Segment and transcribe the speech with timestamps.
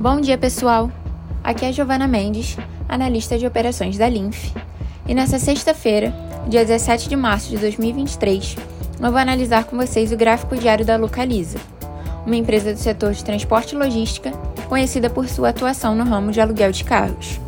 [0.00, 0.90] Bom dia, pessoal!
[1.44, 2.56] Aqui é Giovana Mendes,
[2.88, 4.50] analista de operações da Linf.
[5.06, 6.10] E nessa sexta-feira,
[6.48, 8.56] dia 17 de março de 2023,
[8.98, 11.58] eu vou analisar com vocês o gráfico diário da Localiza,
[12.24, 14.32] uma empresa do setor de transporte e logística
[14.70, 17.38] conhecida por sua atuação no ramo de aluguel de carros.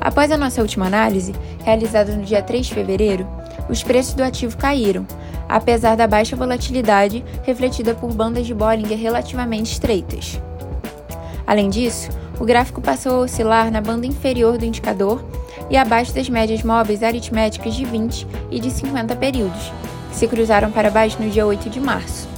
[0.00, 3.28] Após a nossa última análise, realizada no dia 3 de fevereiro,
[3.68, 5.06] os preços do ativo caíram,
[5.46, 10.40] apesar da baixa volatilidade refletida por bandas de Bollinger relativamente estreitas.
[11.48, 15.24] Além disso, o gráfico passou a oscilar na banda inferior do indicador
[15.70, 19.72] e abaixo das médias móveis aritméticas de 20 e de 50 períodos,
[20.10, 22.28] que se cruzaram para baixo no dia 8 de março.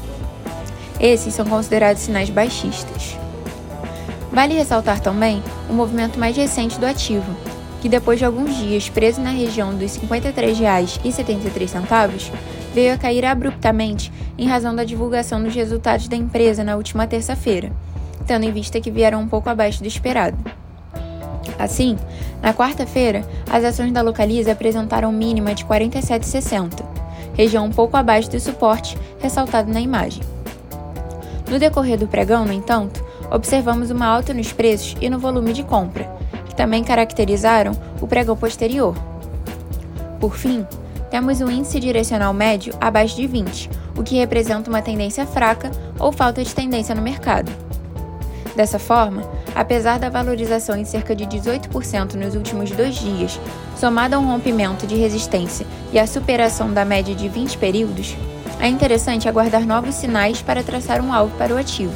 [1.00, 3.18] Esses são considerados sinais baixistas.
[4.30, 7.34] Vale ressaltar também o movimento mais recente do ativo,
[7.82, 12.30] que depois de alguns dias preso na região dos R$ 53,73,
[12.72, 17.72] veio a cair abruptamente em razão da divulgação dos resultados da empresa na última terça-feira,
[18.26, 20.36] tendo em vista que vieram um pouco abaixo do esperado.
[21.58, 21.96] Assim,
[22.42, 26.82] na quarta-feira, as ações da Localiza apresentaram mínima de 47,60,
[27.34, 30.22] região um pouco abaixo do suporte ressaltado na imagem.
[31.50, 35.62] No decorrer do pregão, no entanto, observamos uma alta nos preços e no volume de
[35.62, 36.10] compra,
[36.46, 38.94] que também caracterizaram o pregão posterior.
[40.18, 40.66] Por fim,
[41.10, 46.12] temos o índice direcional médio abaixo de 20, o que representa uma tendência fraca ou
[46.12, 47.50] falta de tendência no mercado.
[48.54, 49.22] Dessa forma,
[49.54, 53.40] apesar da valorização em cerca de 18% nos últimos dois dias,
[53.76, 58.16] somada a um rompimento de resistência e a superação da média de 20 períodos,
[58.60, 61.94] é interessante aguardar novos sinais para traçar um alvo para o ativo.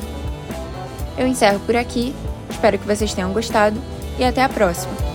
[1.19, 2.14] Eu encerro por aqui,
[2.48, 3.80] espero que vocês tenham gostado
[4.18, 5.13] e até a próxima!